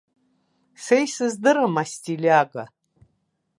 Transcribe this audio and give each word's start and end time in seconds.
Са 0.83 0.95
исыздырам 1.05 1.75
астилиага. 1.83 2.63